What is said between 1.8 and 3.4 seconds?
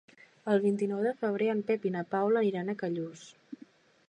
i na Paula aniran a Callús.